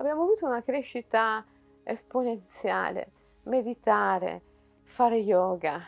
[0.00, 1.44] abbiamo avuto una crescita
[1.82, 3.12] esponenziale,
[3.44, 4.42] meditare,
[4.82, 5.82] fare yoga,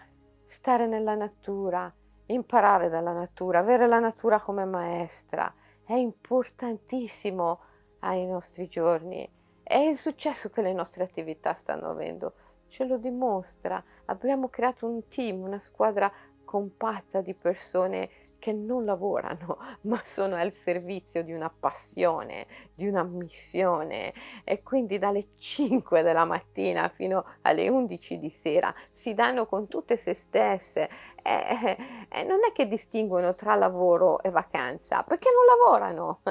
[0.44, 1.90] stare nella natura,
[2.26, 5.52] imparare dalla natura, avere la natura come maestra,
[5.84, 7.60] è importantissimo
[8.00, 9.26] ai nostri giorni.
[9.62, 12.34] È il successo che le nostre attività stanno avendo,
[12.68, 13.82] ce lo dimostra.
[14.06, 16.12] Abbiamo creato un team, una squadra
[16.44, 18.10] compatta di persone
[18.42, 24.12] che non lavorano, ma sono al servizio di una passione, di una missione.
[24.42, 29.96] E quindi dalle 5 della mattina fino alle 11 di sera si danno con tutte
[29.96, 30.90] se stesse.
[31.22, 31.76] E,
[32.08, 36.22] e non è che distinguono tra lavoro e vacanza, perché non lavorano,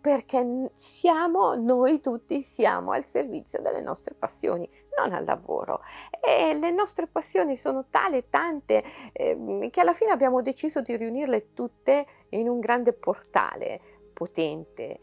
[0.00, 5.82] perché siamo, noi tutti siamo al servizio delle nostre passioni, non al lavoro.
[6.20, 10.96] E le nostre passioni sono tale e tante eh, che alla fine abbiamo deciso di
[10.96, 13.80] riunirle tutte in un grande portale
[14.12, 15.00] potente,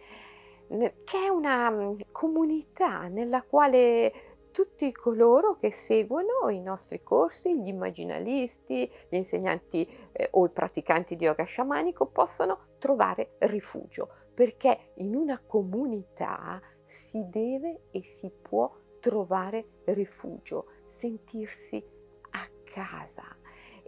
[0.67, 4.11] che è una mm, comunità nella quale
[4.51, 11.15] tutti coloro che seguono i nostri corsi, gli immaginalisti, gli insegnanti eh, o i praticanti
[11.15, 18.71] di yoga sciamanico possono trovare rifugio perché in una comunità si deve e si può
[18.99, 21.83] trovare rifugio, sentirsi
[22.29, 23.23] a casa.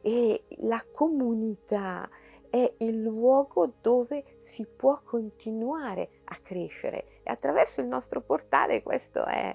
[0.01, 2.09] E la comunità
[2.49, 7.21] è il luogo dove si può continuare a crescere.
[7.21, 9.53] E attraverso il nostro portale questo è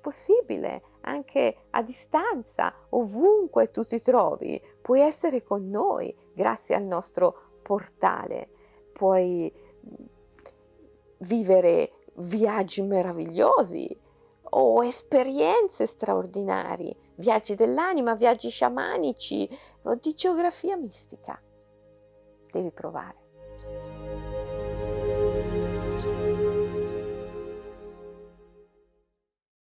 [0.00, 7.60] possibile anche a distanza, ovunque tu ti trovi, puoi essere con noi grazie al nostro
[7.62, 8.48] portale,
[8.92, 9.62] puoi
[11.18, 14.00] vivere viaggi meravigliosi
[14.56, 19.48] o esperienze straordinarie, viaggi dell'anima, viaggi sciamanici
[19.82, 21.40] o di geografia mistica.
[22.50, 23.23] Devi provare.